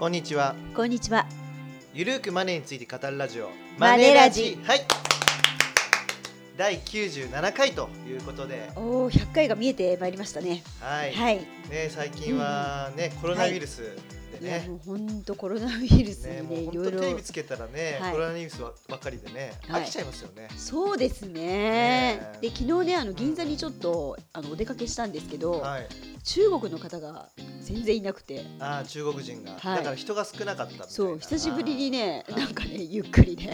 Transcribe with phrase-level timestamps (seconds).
[0.00, 0.54] こんにちは。
[0.74, 1.26] こんにちは。
[1.92, 3.50] ゆるーくマネーについて語るラジオ。
[3.76, 4.58] マネラジ。
[4.64, 4.80] はい。
[6.56, 8.72] 第97回ということで。
[8.76, 10.62] おお、100回が見えてまいりましたね。
[10.80, 11.36] はい、はい。
[11.36, 11.44] ね
[11.90, 13.94] 最近はね、コロナウイルス
[14.40, 14.50] でい。
[14.50, 16.92] やね、もう本当コロナウイルスねにね、いもう本ろいろ。
[16.92, 18.12] 当テレビつけたらね、はい。
[18.12, 19.82] コロナウイルスばっかりでね、はい。
[19.82, 20.48] 飽きちゃいますよね。
[20.56, 21.34] そうですね。
[21.34, 22.32] ね。
[22.36, 25.86] えで昨日ねあの銀座にちょっとあのお出かけしたんですけど、はい、
[26.24, 27.28] 中国の方が
[27.60, 28.44] 全然いなくて。
[28.58, 29.76] ああ中国人が、はい。
[29.78, 30.88] だから人が少なかった。
[30.88, 33.52] そう久しぶりにねなんかねゆっくりね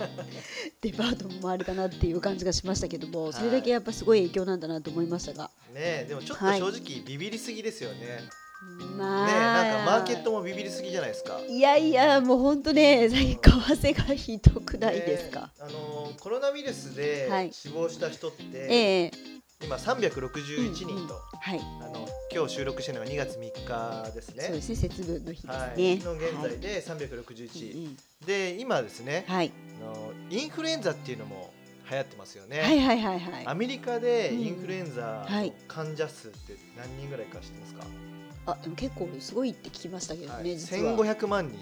[0.80, 5.50] デパートも回れたなっていう感じがしましたけどもそれだけやっぱすごい影響なんだなと思いましたが。
[5.74, 6.58] ねでもちょっとはい。
[6.58, 7.98] 正直ビビりすぎですよね。
[7.98, 9.62] ねまあ。
[9.64, 11.40] なんかマーケットもビビりすぎじゃないですか。
[11.48, 15.40] いやいやもう本当ね最近為替がひどくないですか。
[15.40, 17.52] ね、あのーコロナウイルスではい。
[17.52, 21.08] 死亡した人って、ええ今361人と、うんうん
[21.40, 21.60] はい。
[21.80, 23.64] あの今日収録してるのが2月3
[24.06, 24.44] 日ですね。
[24.44, 26.82] そうですね節分の日ですはい、ねの現在ではい。
[26.82, 27.96] 361、うんうん。
[28.26, 29.52] で今ですね、はい。
[29.80, 31.52] あのインフルエンザっていうのも
[31.90, 32.60] 流行ってますよね。
[32.60, 33.46] はいはいはいはい。
[33.46, 35.52] アメリカでインフルエンザのはい。
[35.66, 37.84] 患者数って何人ぐらいか知ってますか、
[38.46, 40.44] あでも結構すごいって聞きましたけどはい。
[40.44, 40.96] ね、実は。
[40.96, 41.58] 1500万人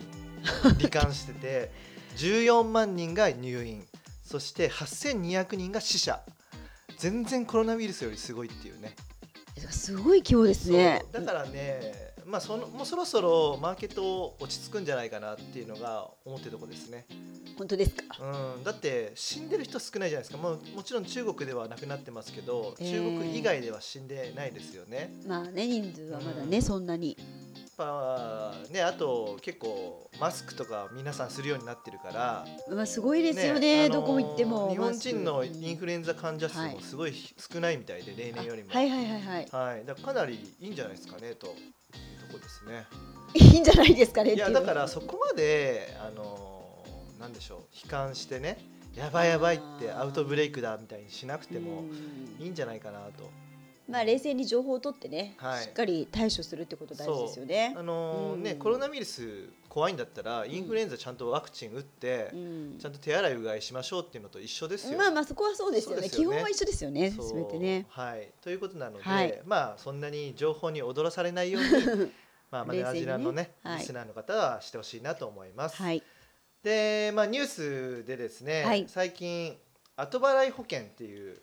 [0.79, 1.71] 罹患してて
[2.17, 3.87] 14万人が入院。
[4.25, 6.21] そして8200人が死者
[6.99, 8.95] 全然コロナウイルスよりすごいっていうね。
[9.71, 11.03] すごい規模ですね。
[11.13, 11.93] だからね、
[12.27, 17.07] まあ、そのもうそろそろマーケット落ち着くんじゃないかなっていうのが思ってるところですね、
[17.57, 18.05] 本当ですか？
[18.57, 20.37] うん、だって死んでる人少ないじゃないですか。
[20.37, 23.15] もうもちろん中国ではなくなってますけどえー。
[23.15, 25.15] 中国以外では死んでないですよね。
[25.27, 26.63] まあね人数はまだね、うん。
[26.63, 27.17] そんなに
[27.77, 36.75] ぱねあと結構マスクとか皆さんするようになってるからまあすごいですよねあのーどこも行っても日本人のインフルルエンザ患者数はい。
[36.75, 38.71] もすごい少ないみたいで、例年よりも。
[38.71, 38.91] はい。
[38.91, 41.55] はいはいはいはい、だかなりいいんじゃないですかねという
[42.27, 42.87] とこですね。
[43.35, 48.59] いいんじゃないですかねいやだからそこまであのーなんでしょう悲観してね
[48.95, 52.45] やばいやばいってアウトブレイクだみたいにしなくてもうん。
[52.45, 53.31] いいんじゃないかなと。
[53.89, 55.65] まあ冷静に情報を取ってね、はい。
[55.65, 57.75] しっかり対処するってこと大事ですよね。
[57.77, 58.59] あのーねうん。
[58.59, 62.79] コロナウイルス怖いんだったらインフルエンザちゃんとワクチン打って、うん。
[62.79, 64.99] ちゃんと手洗いうがいしましょうっていうのと一緒ですよ。
[64.99, 65.97] まあまあそこはそうですよね。
[65.97, 66.11] よね。
[66.11, 67.29] 基本は一緒ですよねそう。
[67.29, 67.87] すべてね。
[67.91, 69.41] はい、ということなので、はい。
[69.45, 72.13] まあそんなに情報に踊らされないように
[72.51, 73.51] まあマネラジラのねね。
[73.63, 73.79] はい。
[73.79, 75.77] リスナーの方はしてほしいなと思います。
[75.77, 76.03] はい。
[76.67, 78.87] で、まあ、ニュースでですね、はい。
[78.89, 79.57] 最近
[79.95, 81.41] 後払い保険っていう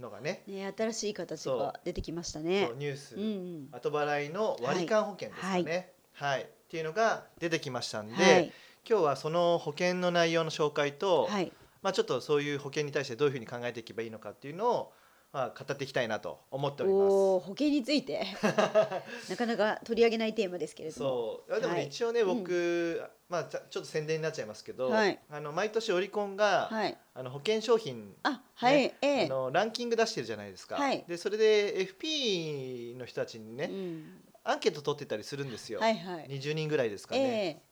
[0.00, 0.42] のがね。
[0.46, 2.70] ね新しい形が出てきましたね。
[2.78, 3.68] ニュース、うんうん。
[3.72, 6.42] 後払いの割り勘保険ですかね、はい。
[6.42, 8.52] っていうのが出てきましたんで、はい。
[8.88, 11.52] 今日はその保険の内容の紹介と、はい。
[11.82, 14.92] まあ、ちょっとそういう保険に対してどういうふうに考えていけばいいのかっていうのを、
[15.30, 17.10] まあ、語っていきたいなと思っております。
[17.10, 18.26] 保険について。
[19.28, 21.10] なかなか取り上げないテーマですけれども。
[21.10, 21.50] そう。
[21.50, 21.88] いやでもね、はい。
[21.88, 25.18] 一応ね僕、まあ、ちょっと宣伝になっちゃいますけど、はい。
[25.30, 26.96] あの毎年オリコンが、はい。
[27.12, 29.24] あの保険商品あはい、ねええ。
[29.26, 31.04] あのランキング出してるじゃないですか、はい。
[31.06, 34.22] でそれで FP の人たちにね、うん。
[34.44, 36.26] アンケート取ってたりするんですよ、はいはい。
[36.28, 37.67] 20人ぐらいですかね、え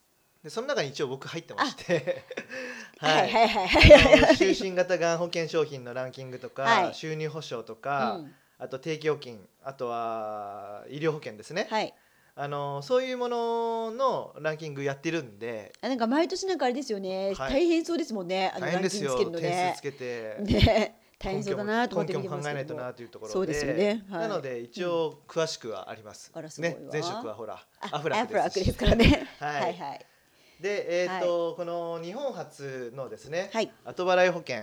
[0.47, 1.85] でその中に一応僕入ってまして。
[1.89, 2.25] え
[3.05, 3.29] はい。
[3.29, 3.95] はいはいはい。
[3.95, 6.95] あの就寝型がん保険商品のランキングとか、はい。
[6.95, 8.35] 収入保障とか、うん。
[8.57, 11.93] あと定期預金あとは医療保険ですね、はい。
[12.37, 15.73] あのそういうもののランキングやってるんで。
[15.81, 17.53] あなんか毎年なんかあれですよね、はい。
[17.53, 18.53] 大変そうですもんね。
[18.55, 19.15] あの大変ですよ。
[19.15, 19.63] ランキングつけるのね。
[19.65, 21.01] 点数つけて、ね。
[21.19, 23.33] 大変そうだなと思って根拠も考えないとなというところで。
[23.33, 24.05] そうですよね。
[24.09, 24.21] はい。
[24.21, 26.79] なので一応詳しくはあります、あらすごいわ。
[26.79, 26.87] ね。
[26.93, 29.27] 前職はほらあアフラックですからね。
[29.41, 29.61] はい。
[29.63, 30.07] はいはい
[30.61, 33.71] でえっ、と、この日本初のですね、はい。
[33.85, 34.63] 後払い保険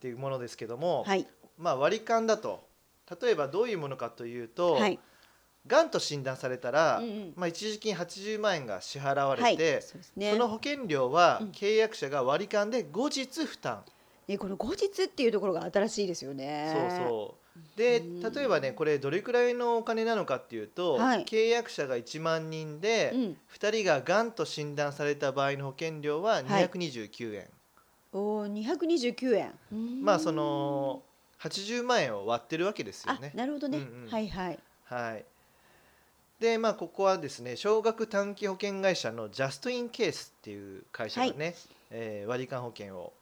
[0.00, 1.26] ていうものですけども、はい。
[1.56, 2.68] まあ割り勘だと。
[3.20, 4.98] 例えばどういうものかというと、はい。
[5.66, 7.32] がんと診断されたら、うんうん。
[7.36, 9.56] まあ、一時金80万円が支払われはい。
[9.56, 10.32] て、そね。
[10.32, 11.50] その保険料はうん。
[11.50, 13.84] 契約者が割り勘で後日負担、
[14.28, 16.70] ねこの後日っていうところが新しいですよね。
[16.72, 17.39] そうそう
[17.76, 18.20] でうん。
[18.20, 21.24] 例えばねこれどれくらいのお金なのかっていうと、はい。
[21.24, 23.36] 契約者が1万人で、うん。
[23.54, 27.48] 2人ががんと診断された場合の保険料は229円、
[28.12, 29.52] おー229円。
[30.02, 31.02] まあその
[31.40, 33.32] 80万円を割ってるわけですよあね。
[33.34, 34.10] なるほどね、うんうん。
[34.10, 34.58] はいはい。
[34.84, 35.24] はい。
[36.40, 41.54] でまあここはですね少額短期保険会社のジャストインケースっていう会社がね、
[41.90, 43.12] えー割り勘保険を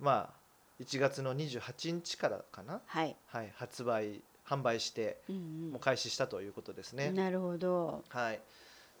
[0.00, 0.39] まあ
[0.80, 7.08] 1月の28日からかな、はい、はい、発売販売してうんもう開始したということですね。
[7.08, 8.40] うん、なるほど、はい。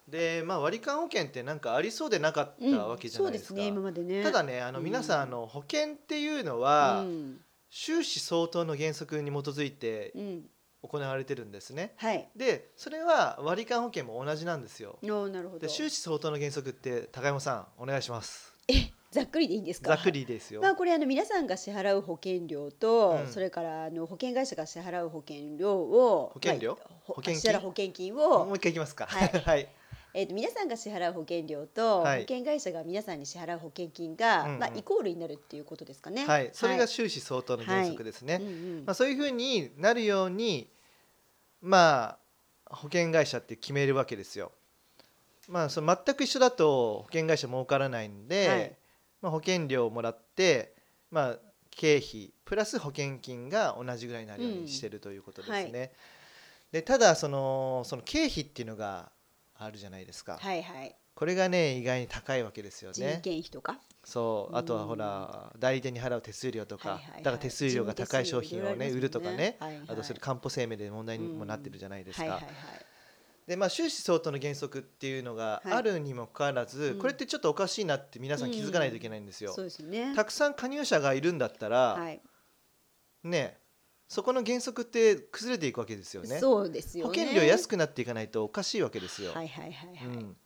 [0.08, 3.48] でまあ、割り勘保険ってなんかありそうでなかったわけじゃないですか。
[3.48, 4.22] そうですね今までね。
[4.22, 4.84] ただねあのうん。
[4.84, 7.40] 皆さんあの保険っていうのは、うん。
[7.72, 10.44] 収支相当の原則に基づいてうん。
[10.82, 11.92] 行われてるんですね。
[11.96, 12.28] はい。
[12.34, 14.98] でそれは割り勘保険も同じなんですよ。
[15.02, 15.58] なるほど。
[15.58, 18.54] で収支相当の原則って高山さんお願いします。
[18.68, 19.96] えざっくりでいいんですか？
[19.96, 20.60] ざっくりですよ。
[20.62, 26.78] まあ、これあの皆さんが支払う保険料と、うんそれからあの保険会社が支払う保険料を保険料？
[26.80, 27.40] まあほ保険金？
[27.40, 29.06] 支払う保険金もをう、一回いきますか。
[29.06, 29.68] はい はい。
[30.12, 36.24] えー、と皆さんが支払う保険料と、はい保険会社が皆さんに支払う保険金が、うんうんまあ、イコールになるっていうことですかね。
[36.26, 36.50] はい。
[36.52, 38.36] それがはい収支相当の原則ですね。
[38.40, 38.48] うんう
[38.82, 40.68] んまあそういうふうになるように
[41.60, 42.18] ま
[42.66, 44.52] あ保険会社って決めるわけですよ。
[45.48, 48.76] まあその全く一緒だと保険会社儲からないんで、はい
[49.22, 50.74] まあ保険料をもらって
[51.10, 51.38] まあ
[51.70, 55.70] 経費プラス保険金が同じぐらいになるようにしてるということですね。
[55.72, 55.80] うん。
[55.80, 55.88] は
[56.72, 59.10] でただそのその経費っていうのが
[59.56, 60.38] あるじゃないですか。
[60.40, 63.20] はいはい、これがね意外に高いわけですよ人ね。
[63.22, 64.56] 件費とか、そう。
[64.56, 67.22] あとはうんほら代理店に払う手数料とか、はいはいはい。
[67.22, 72.22] だから手数料が高い商品をね売るとかね、はいはいあとそれ担保生命で問題にもなってるじゃないですか。
[72.22, 72.54] はいはいはい
[73.50, 79.52] でまあ収支相当の原則っていうのがはいあるにもかかわらず、うんこれってちょっとおかしいなって皆さん気づかないといけないんですよ。
[79.52, 80.14] そうですね。
[80.14, 82.20] たくさん加入者がいるんだったら、はい、
[83.24, 83.58] ね
[84.06, 86.38] そこの原則って崩れていくわけですよね。
[86.38, 87.24] そうですよ保ね。
[87.24, 89.32] 険料安くなっていかないとおかしいわけですよ。
[89.32, 90.06] はいはいはいはい。
[90.06, 90.36] うん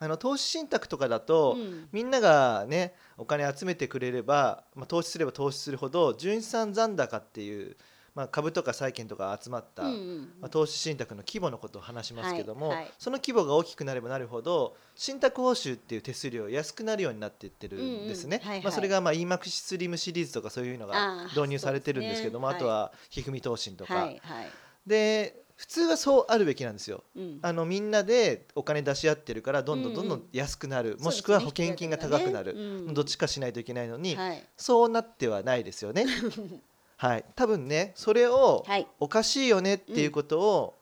[0.00, 7.76] あの投資信託とかだと、うんみんながねお金集めてくれれば、まあ、投資すれば投資するほど純資産残高っていう、
[8.18, 12.90] まあ、株とか債券とか集まった、うんうんまあ、投資信託の規模のことを話しますけども、はいはい。
[12.98, 18.38] その規模が大きくなればなるほど信託報酬っていう手数料が安くなるようになっていってるんですね。
[18.38, 18.64] うんうんはいはい。
[18.64, 22.58] まあそれがまあ EMAX スリムシリーズとかそういうのが導入されてるんですけどもあ,、ね。
[22.58, 24.50] とはひふみ投信とか、はいはい。
[24.84, 27.04] で普通はそうあるべきなんですよ。
[27.16, 27.38] うん。
[27.42, 30.20] あのみんなでお金出し合ってるからどんどんどんどうん。
[30.22, 32.94] ん安くなる、んもしくは保険金が高くなる、ねうん。
[32.94, 34.44] どっちかしないといけないのに、はい。
[34.56, 36.04] そうなってはないですよね。
[36.98, 38.86] はい、多分ねそれをはい。
[39.00, 40.74] おかしいよねっていうことを、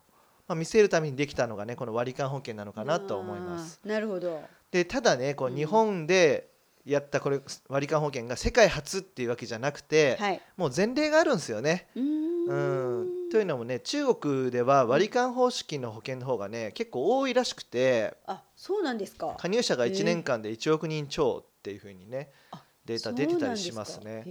[0.49, 3.81] まあ、見せるためにできたのがねこの割り勘保険なのかなと思います。
[3.85, 4.43] なるほど。
[4.71, 6.49] でただねこううん日本で
[6.87, 10.41] やったこれ割り勘保険が世界初っていうわけじゃなくて、はい。
[10.57, 11.89] もう前例があるんですよね。
[11.95, 19.35] うーんうん、というのもね中国では割り勘方式の保険の方がね結構多いらしくてあ、そうなんですか。
[19.39, 24.23] 加入者がへえ1年間で1億人超っていうふうにねあデータ出てたりしますね。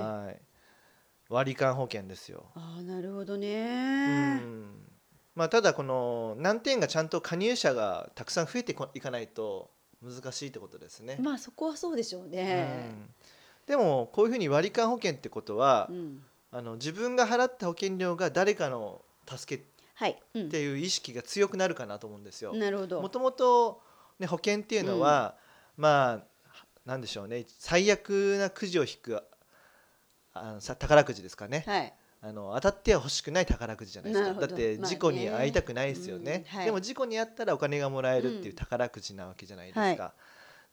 [0.00, 0.40] はい、
[1.28, 2.44] 割り勘保険ですよ。
[2.54, 4.36] あー、なるほどうね。
[4.36, 4.66] ん
[5.34, 9.70] まあ、ただこの難点がちゃんと加入者がたくさん増えてこいかないと
[10.02, 11.18] 難しいってことですね。
[11.20, 12.90] まあそこはそうでしょううね。
[12.90, 13.10] ん
[13.66, 16.22] でもこういうふうに割り勘保険ってことは、うん。
[16.52, 19.64] あの自分が払った保険料が誰かの助け
[19.94, 20.22] はい。
[20.34, 22.54] うんっていう意識が強くなるかなと思うんですよ。
[22.54, 23.02] なるほど。
[23.02, 23.82] もともと、
[24.18, 25.34] ね、保険っていうのは、
[25.76, 26.24] まあ
[26.86, 29.20] なんでしょうね最悪なくじを引く
[30.42, 31.92] あのさ宝くじですかね、はい。
[32.22, 34.40] あの当たっては欲しくない宝くじじゃないですか。
[34.40, 36.66] だってまあね事故に遭いたくないですよね,、うんはい。
[36.66, 40.12] でも事故に遭ったらお金がもらえるっていううん宝くじなわけじゃないですか、はい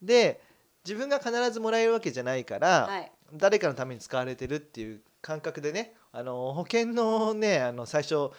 [0.01, 0.41] で
[0.85, 3.11] 自分が必ずもらえるわけじゃないから、はい。
[3.33, 8.31] 誰かのために使われてるっていう感覚でねあの保険のねあの最初、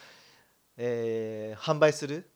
[0.77, 2.29] えー販売する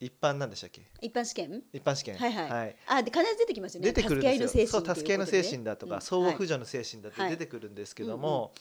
[0.00, 0.82] 一般なんでしたっけ？
[1.02, 1.62] 一般試験？
[1.72, 2.16] 一般試験。
[2.16, 2.76] はいはい。
[2.86, 3.92] あ、で必ず出てきますよね。
[3.92, 4.48] 出てくるんですよ。
[4.48, 7.30] 助け合いの精そう神助け合いの精神だとか、相互扶助助の精神だってはい。
[7.30, 8.52] 出てくるんですけども、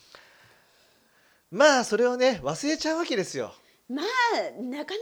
[1.50, 3.54] まあそれをね忘れちゃうわけですよ。
[3.88, 4.06] まあ
[4.36, 4.96] なかなか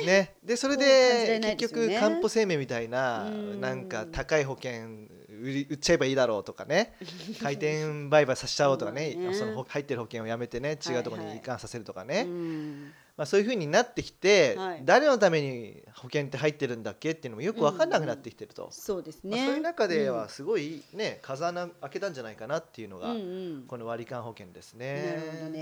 [0.00, 0.06] ね。
[0.06, 1.56] ね、でそれでね。
[1.56, 3.60] 結局担保生命みたいなうん。
[3.60, 5.06] なんか高い保険
[5.40, 6.96] 売り売っちゃえばいいだろうとかね。
[7.40, 9.14] 回転売買させちゃおうとかね。
[9.14, 9.34] ね。
[9.34, 14.82] そのほ入ってる保険をやめてね違うところに移管させるとかね、うんまあ、そういうふうになってきて、はい。
[14.84, 19.46] 誰のために保険って入ってるんだっけっていうのもよく分かんなくなってきてると、そうですまあ、ね。
[19.46, 23.16] そういう中ではすごいね風穴開けたんじゃないかなっていうのが、うん。
[23.16, 25.02] うんうんこの割り勘保険ですね。
[25.02, 25.60] なるほどね。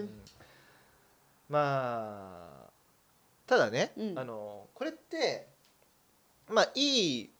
[0.00, 0.20] うん。
[1.50, 2.70] まあ
[3.46, 4.18] ただね、うん。
[4.18, 5.48] あのこれって
[6.48, 7.30] まあいい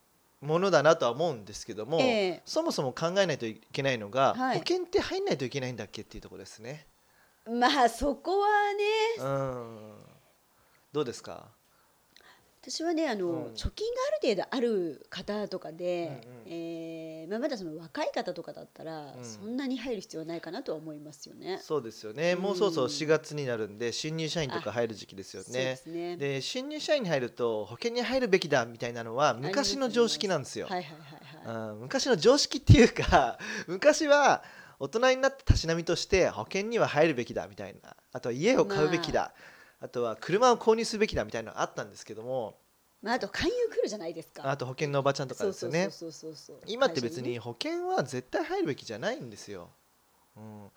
[0.43, 2.43] ものだなとは思うんですけども、ええ。
[2.45, 4.59] そもそも考えないといけないのが、はい。
[4.59, 6.87] 保険って入んないといけないんだっけっていうところですね。
[7.47, 9.23] まあそこはね。
[9.23, 9.95] うん。
[10.93, 11.49] どうですか？
[12.67, 13.53] 私はねあの、うん。
[13.53, 16.43] 貯金がある程度ある方とかで、うんうん。
[16.47, 19.25] えーまあ、まだその若い方とかだったら、うん。
[19.25, 21.59] そんなに入る必要はないかなとは思いますよね。
[21.63, 22.41] そうですよね、うん。
[22.41, 25.77] もうそうそう4月になるんで新入社員とか入る時期ですよそうでね。
[25.77, 26.17] すね。
[26.17, 30.67] で新入社員に入ると保険に入るべきだみたいなのは昔の常識なんですよ。
[31.79, 34.43] 昔の常識っていうか昔は
[34.79, 37.97] 大人になってたしなみとして保険には入るべきだみたいな。
[38.13, 39.33] あとは家を買うべきだ、
[39.81, 42.57] あ、とは車を購入すべきだみたいなのがあったんですけども。
[43.03, 44.51] まああと勧誘来るじゃないですか。
[44.51, 45.91] あと保険のおばちゃんとかですよね。
[46.67, 49.71] 今って別に会保険は絶対入るべきじゃないんですよ。
[50.37, 50.71] うん、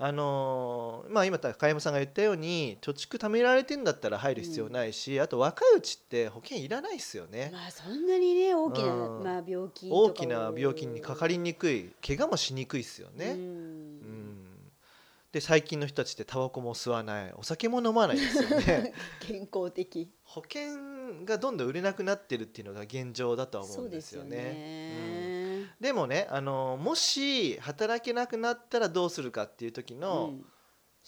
[0.00, 9.24] あのーまあ今高山さんが言ったように貯蓄貯められてんだったら入る必要ないし、あと若いうちって保険いらないですよね、まあそんなにね大きな、うん。
[9.24, 13.38] まあ、病気大きな病気にかかりにくい怪我もしにくいですよね、ううん。
[13.38, 14.48] ん
[15.32, 17.32] で最近の人たちってタバコも吸わない。
[17.36, 18.94] お酒も飲まないですよね。
[19.20, 20.08] 健康的。
[20.24, 24.36] 保険がどんどん売れなくなってるっていうのが現状だとは思そううんでですすよよね。
[24.36, 25.07] ね、うん
[25.80, 30.44] でもねあのもし働けなくなったらどうするかっていう時のうん。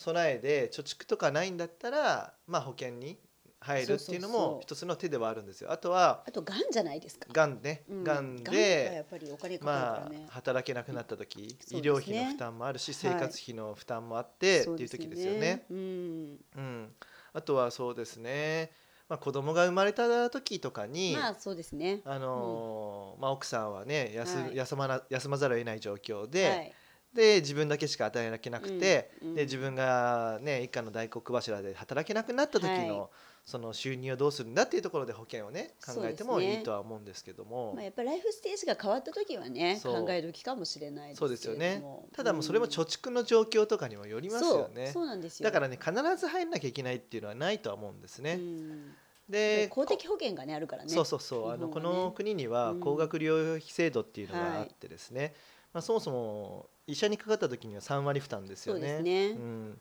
[0.00, 3.18] 備えで貯蓄とかないんだったら、まあ、保険に
[3.60, 5.70] 入るっていうのも一つの手ではあるんですよ。
[5.70, 7.26] あとはあとがんじゃないですか。
[7.30, 7.82] がんね。
[7.90, 8.04] うん。
[8.04, 13.14] がんでっぱりお金かかるまあ働けなくなった時、うん医療費の負担もあるし、はい。
[13.14, 15.66] 生活費の負担もあってってそいう時ですよね。
[15.70, 16.38] うん。
[16.56, 16.88] うん、
[17.34, 18.72] あとはそうですね、
[19.10, 22.00] まあ、子供が生まれた時とかに、まあそうですね。
[22.04, 24.56] あのーまあ、奥さんはね休,、はい。
[24.56, 26.72] 休まな休まざるを得ない状況で,、はい。
[27.12, 29.28] で自分だけしか与えなきゃなくて、うん。
[29.30, 29.34] うん。
[29.34, 33.08] で自分が、ね、一家の大黒柱で働けなくなった時の、はい
[33.44, 37.72] その収入をどうするんだっていうところで保険をね考えてもいいとは思うんですけども。
[37.74, 41.58] まあ、やっぱりライフステージが変わった時はね考える時かもしれないですそうですよね。
[41.58, 44.88] けれどもただもうそれも貯蓄の状況とかにもよりますよね。
[44.88, 45.44] そうなんですよ。
[45.44, 48.94] だからね必ず入んなきゃいけないっていうのはないとは思うんですね、うん。
[49.28, 50.90] で公的保険がねあるからね。
[50.90, 51.50] そうそうそう。
[51.50, 52.80] あのこの国にはうん。
[52.80, 55.34] 高額療養費制度っていうのがあってですね、
[55.72, 58.80] まあ、そもそも医者にかかった時には3割負担ですよね。
[58.80, 59.28] そうですね。
[59.30, 59.80] うん、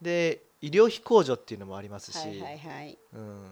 [0.00, 2.98] で医療費控除っていうのもありますし、はいはいはい。
[3.14, 3.44] うん、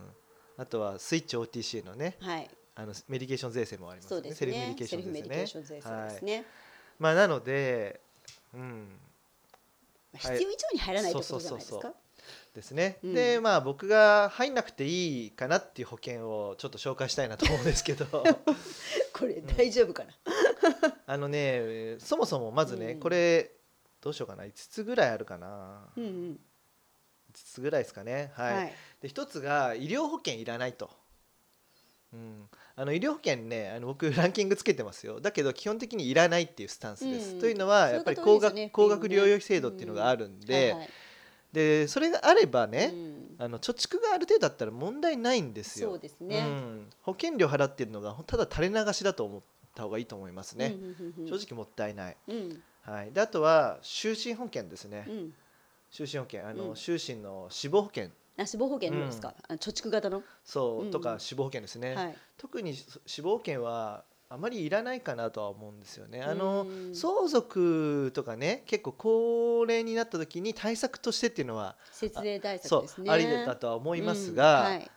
[0.56, 2.50] あとはスイッチ OTC のねはい。
[2.78, 4.22] あのメディケーション税制もありますよね。
[4.22, 5.30] そうですセルフメディケーねセルフメション税制ね。
[5.30, 6.44] ディケーション税制ですね、
[6.98, 8.00] まあ、なので、
[8.54, 8.88] うん、
[10.12, 11.98] まあ必要以上に入らないってことじゃないですそうそうか
[12.54, 13.14] ですね、うん。
[13.14, 18.06] でまあ僕が入んなくていいかなっていう保険をちょっと紹介したいなと思うんですけど。
[19.12, 20.12] これ大丈夫かな、
[21.06, 23.00] あのねそもそもまずね、うん。
[23.00, 23.52] これ
[24.02, 24.44] どうしようかな。
[24.44, 25.88] 5つぐらいあるかな。
[25.96, 26.10] うんうん。
[26.32, 26.38] 5
[27.44, 28.32] つぐらいですかね。
[28.34, 28.72] はい、はい。
[29.02, 30.90] で1つが医療保険いらないと、
[32.12, 35.20] うん、あの医療保険ねあの僕ランキングつけてますよ。
[35.20, 37.40] だけど基本的にいらないっていうスタンスです、うん。
[37.40, 38.70] というのはやっぱり高額,、ね。
[38.72, 40.90] 高額療養費制度っていうのがあるんで、はいはい。
[41.52, 43.16] でそれがあればね、うん。
[43.38, 45.90] あの貯蓄がある程度だったら問題ないんですよ。
[45.90, 49.42] そうですね、うん、保険料払ってるのがただ垂れ流しだと思っ
[49.74, 50.74] た方がいいと思いますね、
[51.28, 52.62] 正直もったいない、うん。
[52.82, 55.34] はい、であとは就寝保険ですね、うん
[55.90, 56.72] 就寝保険あの、うん。
[56.72, 58.10] 就寝の死亡保険。
[58.38, 62.16] あ死亡保険のですか、あ貯蓄型の、そう、うんとか死亡保険ですね、はい。
[62.36, 62.74] 特に
[63.06, 66.22] 死亡保険はあまりいらないかなとは思うんですよね。
[66.22, 66.94] あの、うん。
[66.94, 73.10] 相続とかね結構高齢になった時に対策としてっていうのは節税対策ですね。
[73.10, 74.90] ありだとは思いますうんが、はい。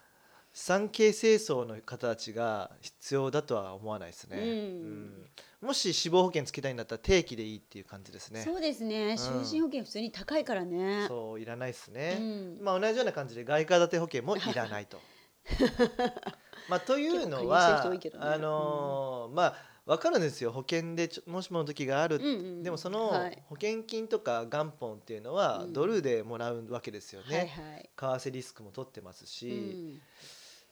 [0.51, 4.43] 資産形成層の方たちが必要だとは思わないですね、うん。
[4.43, 5.29] うん
[5.61, 8.41] もし死亡保険つけたいんだったら定期でいいっていう感じですね。
[8.43, 9.15] そうですね。
[9.17, 12.57] 就寝保険普通に高いからね、そういらないですね、うん。
[12.61, 15.01] まあ同じような感じで外貨建て保険もいらないと。
[16.69, 18.11] まあというのはね。
[18.19, 20.51] あのーまあ分かるんですよ。
[20.51, 22.27] 保険でもしもの時がある、うんう
[22.59, 25.13] んでもそのはい保険金とか元本って。
[25.13, 25.73] いうのはうん。
[25.73, 27.47] ドルでもらうわけですよね、はい。
[27.47, 30.01] はい為替リスクも取ってますし、うん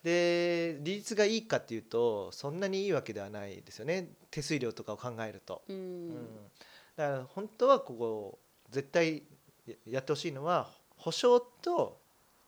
[0.08, 4.08] で利率がいいかっていうとそんなにいいわけではないですよね。
[4.32, 6.36] 手数料とかを考えると、ううんん。
[6.96, 9.24] だから本当はここ絶対
[9.66, 12.00] ややってほしいのは保証と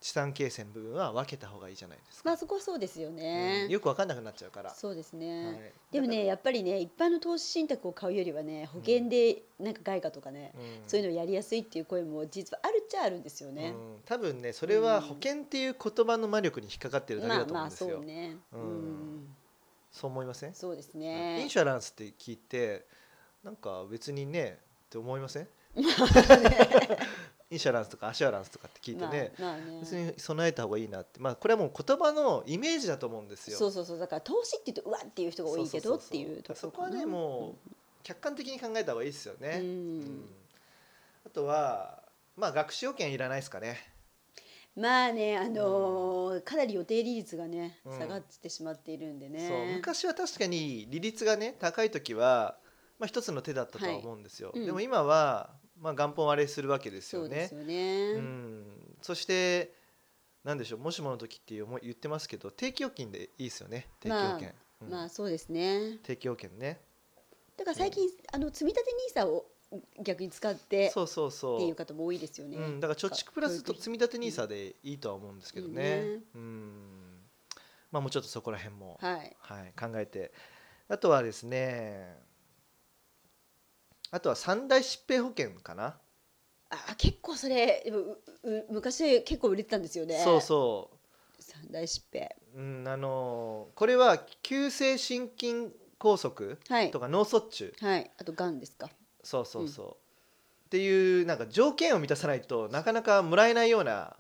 [0.02, 5.72] 資産形成の部分は分けた方がいいじゃないですか、まあそこはそうですよね、うんよく分かんなくなっちゃうから、そうですね、はい。
[5.92, 10.62] でもねやっぱりね一般の投資信託を買うよりはね保険でなんか外貨とかね、うん。
[10.88, 13.98] そういうのをやりやすいっていう声も実はあるっちゃあるんですよね、うん。
[14.06, 19.16] 多分ねそれは保険っていう言葉の魔力に引っかかってるだけだまあまあと思うんですよ、そうね、ううん。
[19.18, 19.36] ん
[19.92, 22.86] そう思いません、そうですイねンシュアランスって聞いて
[23.44, 25.48] なんか別にねって思いません？
[27.52, 29.34] インシュアランスとかアシュアランスとかって聞いてね、
[29.80, 31.20] 別に備えた方がいいなって。
[31.20, 33.58] まあこれはもう言葉のイメージだと思うんですよ。
[33.58, 34.00] そうそうそう。
[34.00, 37.70] だから投資って言うとうわっていう人が多いけどっていうところそこはねもう
[38.04, 39.64] 客観的に考えた方がいいですよね、うん。
[39.64, 39.66] う
[40.04, 40.30] ん。
[41.26, 42.04] あとは
[42.38, 43.78] まあ学習保険いらないですかね。
[44.76, 47.98] まあねあのーかなり予定利率がねうん。
[47.98, 49.66] 下がってしまっているんでね、そう。
[49.76, 52.58] 昔は確かに利率がね高い時は、
[53.00, 54.60] まあ、一つの手だったとは思うんですよ、はい。
[54.60, 54.66] うん。
[54.68, 55.50] でも今は、
[55.82, 57.48] まあ、元本割れするわけですよね。
[57.50, 58.66] そうね、うん、
[59.02, 59.74] そして
[60.44, 64.50] なんでしょうもしもの時っていう言ってますけど定期預金でいいですよね定期保険、
[64.82, 64.90] うん。
[64.90, 65.98] まあそうですね。
[66.04, 66.80] 定期保険ね。
[67.58, 69.46] だから最近、あの積み立て NISA を
[70.02, 71.58] 逆に使ってそうそうそう。
[71.58, 75.74] っていう方も多いですよね、うん、だから貯蓄プラスと積み立て NISA でいいとは思うんですけどね。
[75.74, 77.22] ねうん、
[77.92, 79.36] まあもうちょっとそこら辺も、はい。
[79.40, 80.32] はい、考えて、
[80.88, 82.18] あとはですね、
[84.12, 85.98] あとは三大疾病保険かな。
[86.72, 87.84] あ結構それ
[88.70, 90.22] 昔結構売れてたんですよね。
[90.24, 90.92] そうそ
[91.40, 92.30] 三大疾病。
[92.56, 96.92] う、うん、あのーこれは急性心筋梗塞はい。
[96.92, 97.74] とか脳卒中。
[97.82, 98.12] はい。
[98.18, 98.90] あとがんですか。
[99.24, 104.16] そうそうそう、っていうなんか条件を満たさないとなかなかもらえないような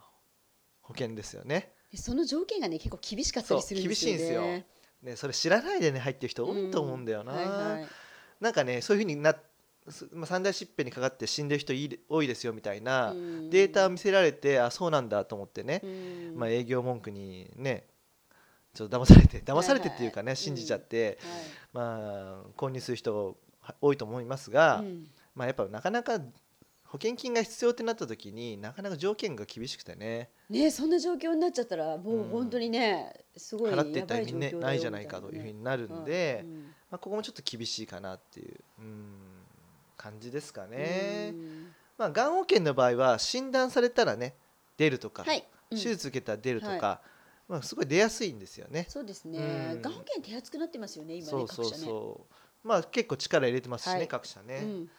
[0.82, 1.72] 保険ですよね。
[1.92, 4.20] でその条件がね結構厳しかったりするんですよね。
[4.20, 5.10] そう厳しいんですよ。
[5.12, 7.34] ねそれ知らないでね入ってる人多いと思うんだよな。
[7.34, 7.88] はいはい。
[8.42, 9.38] なんかねそういうふうになす
[10.14, 13.50] まあ、三大疾病にかかって死んでる人いい多いですよみたいなうん。
[13.50, 16.34] データを見せられてあそうなんだと思ってね、うん。
[16.38, 17.86] まあ、営業文句にね
[18.74, 21.18] ちょっと騙されて騙されてっていうかね、はい信じちゃって、はい。
[21.74, 25.08] まあ購入する人は多いと思いますが、うん。
[25.36, 26.20] まあやっぱなかなか
[26.86, 30.30] 保険金が必要ってなった時になかなか条件が厳しくてね。
[30.50, 34.74] ねそんな状況になっちゃったらもう本当にね、すごい払ってた意味ねな。
[34.74, 36.64] いじゃないかというふうになるんで、うん。
[36.90, 38.60] まあ、ここもちょっと厳しいかなっていう。
[38.80, 39.29] うん
[40.00, 41.32] 感じですかね。
[41.34, 41.74] うん。
[41.98, 44.34] まあ、がん保険の場合は診断されたらね
[44.78, 45.78] 出るとか、はい、うん。
[45.78, 47.02] 手術受けたら出るとか、は
[47.50, 48.86] まあ、すごい出やすいんですよね。
[48.88, 49.40] そうですね。
[49.74, 49.82] うん。
[49.82, 51.86] がん保険手厚くなってますよね今ねそうそう各社ね。
[51.86, 52.26] そ
[52.64, 54.08] うまあ結構力入れてますしね、はい。
[54.08, 54.90] 各社ね、うん。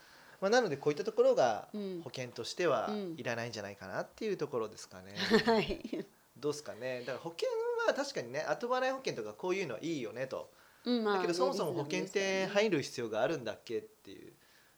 [0.42, 2.00] まあ、なのでこういったところがうん。
[2.04, 3.14] 保険としてはうん。
[3.16, 5.14] いらないんじゃないかなっていうところですかね。
[5.47, 6.07] はい。
[6.38, 7.00] どうですかね。
[7.00, 7.49] だから保険
[7.87, 10.50] は確かにね後払い保険とかこういうのはいいよねと。
[10.85, 14.30] うんまあだけどそもそも保険ってい入る必要があるんだっけっていう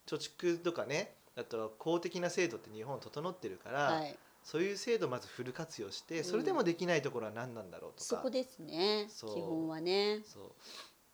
[0.07, 4.15] 貯蓄とかねだったら公的な制度って日本整ってるから、はい。
[4.43, 10.19] そういう制度をまずフル活用してそれでもできないところは何なんだろうとか、そこですね基本はね。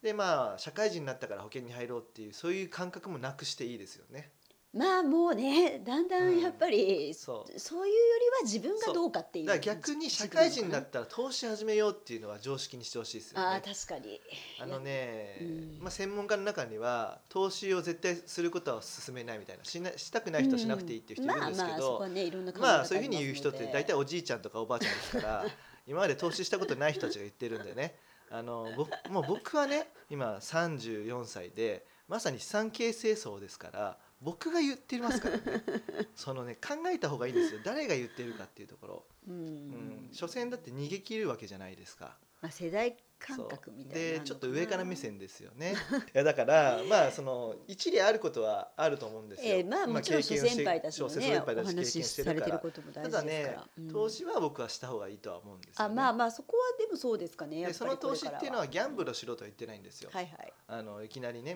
[0.02, 4.32] でまあ社会人になったから保険に入ろうっていうそういう感覚もなくしていいですよね。
[4.72, 7.60] まあもうねだんだんやっぱり、そう。
[7.60, 9.46] そういうよりは自分がどうかっていう。
[9.48, 13.64] だから逆に社会人になったら投資始めようっていうのは常識にしてほしいですよああね。
[13.66, 14.22] 確かに。
[14.62, 15.78] あのね、うん。
[15.82, 19.66] まあ、専門家の中には投資を絶対することは勧めないみたいな。
[19.66, 25.46] しなしたくない人はしなくていいっていう人いるんですけまあまあそこどはねいろんな考え方まあそういうふうに言う人って大体おじいちゃんとかおばあちゃんですから
[25.88, 27.96] 今まで投資したことない人たちが言ってるんでね。
[28.32, 35.64] あの僕もう僕はね今34歳でまさに資産形成層ですから僕が言ってますからね。
[36.16, 37.62] そのね考えた方がいいんですよ。
[37.64, 42.18] 誰が言ってるかっていうところ、うん、うん、所詮だって逃げ切るわけじゃないですか。
[42.42, 45.76] まあ、世代感覚みたいなでちょっと上から目線でですよね。
[46.14, 51.42] いやだからまあその一理あることはあると思うんですよ、ええまあもちろん諸先輩たちの諸ね。
[51.46, 52.60] 経験話してるから。
[52.60, 53.92] ただねら、うん。
[53.92, 57.72] 投資は僕はした方がいいとは思うんですよ、ね、あまあまあそこはでもそうですかね。
[57.74, 60.54] その投資っていうのはこギャンブルをしろとは言ってないんですよ、れからははい。
[60.68, 61.56] あのいきなりね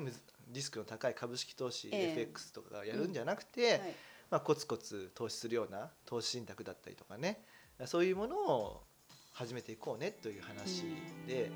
[0.49, 2.11] リスクの高い株式投資、ええ。
[2.11, 3.95] FX とかやるんじゃなくて、はい、はい。
[4.29, 7.43] まあ、コツコツ投資するような投資信託だったりとかね。
[7.85, 8.83] そういうものを
[9.33, 10.83] 始めていこうねという話
[11.27, 11.51] で、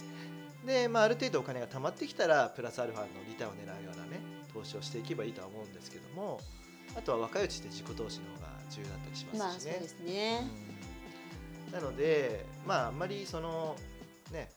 [0.66, 4.20] で、まあ、ある程度お金が貯まってきたらプラスアルファのリターンを狙うようなね
[4.54, 6.40] 投資をしていけばいいとは思うんですけども
[6.96, 9.72] あとは若いうちって自己投資の方が重要だったりしまますしね。
[9.72, 10.78] あそうですね、うん
[11.72, 13.76] なのでまああんまりその
[14.32, 14.50] ね、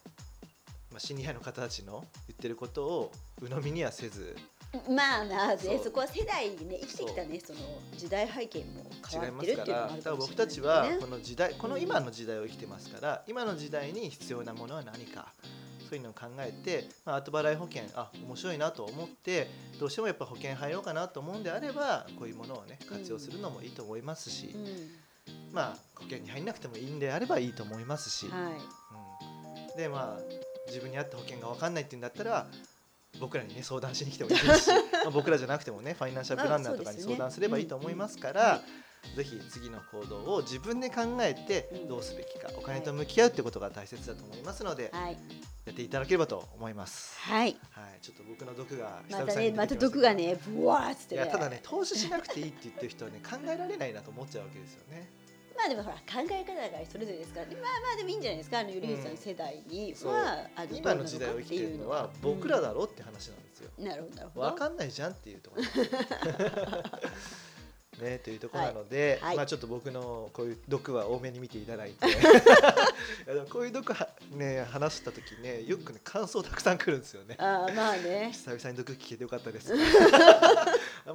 [0.90, 4.36] まあ、シニアの方たちの言ってることを鵜呑みにはせず
[4.88, 7.58] まあまあそこは世代ね生きてきたねその
[7.96, 15.32] 時代背景も変違いわってるますからっていうのもあるかもしれないたちはねこの時代この今の時代を生きてますから今の時代に必要なものは何か
[15.88, 24.90] そういうのを考えて、まあ、後払い保険あ面白いなと思ってどうしてもやっぱ保険入ろうかなと思うんであればこういうものをね活用するのもいいと思いますし、うん。
[25.52, 29.72] まあ保険に入んなくてもいいんであればいいと思いますし、はい。
[29.72, 30.22] うん、でまあ
[30.68, 32.46] 自分に合った保険が分かんないっていうんだったら
[33.18, 34.68] 僕らにね相談しに来てもいいですし
[35.04, 38.62] まあ僕らじゃなくてもねファイナンシャルプランナーとかに相談すればいいと思いますから、
[39.16, 41.88] ぜひ次の行動を自分で考えてうん。
[41.88, 45.16] どうすべきか、お金と向き合うってことが大切だと思いますので、はい。
[45.64, 47.18] やっていただければと思います。
[47.18, 47.56] はい。
[47.70, 49.52] はい、ちょっと僕の毒がまたね。
[49.52, 51.22] また毒がねブワーってね。
[51.22, 55.10] いやただね投資しなくていいって言ってる人はね考えられないなと思っちゃうわけですよね。
[55.60, 57.46] まあでもほら考え方がそれぞれですから。
[57.46, 58.60] まあまあでもいいんじゃないですか。
[58.60, 59.94] あの頼口さん世代に。
[60.04, 63.70] はあの今の時代を生きてるのは僕らだろうって話なんですよ。
[63.78, 64.46] うんなるほどなるほど。
[64.46, 65.62] わかんないじゃんっていうところ。
[68.00, 69.28] ねというところなので、はい。
[69.28, 69.36] はい。
[69.36, 72.06] まあちょっと僕のこういう毒は多めに見ていただいて。
[73.52, 77.36] こういう毒はね話した時ねよくね感想たくさん来るんですよね。
[77.38, 78.30] ああまあね。
[78.32, 79.74] 久々に毒聞けてよかったです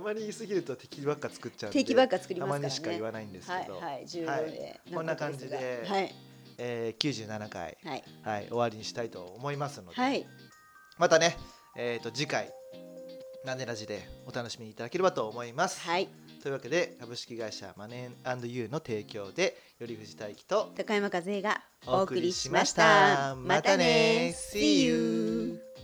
[0.05, 2.61] まり言い過ぎると敵ばっか作っちゃうんで敵ばっか作りますからね。
[2.61, 6.15] たまにしか言わないんですけど、はいはい重要はでいこんな感じではい。
[6.57, 8.03] えー、97回、はい。
[8.23, 10.25] はい、終わりにしたいと思いますので、はい。
[10.97, 11.35] またね、
[11.75, 12.53] えー、と次回
[13.43, 15.81] 「ナネラジ」でお楽しみいただければと思います。
[15.81, 16.07] はい。
[16.41, 23.35] というわけで株式会社マネーユーの提供で頼藤大樹と高山和恵がお送りしました。
[23.35, 24.33] またね。
[24.53, 25.74] See you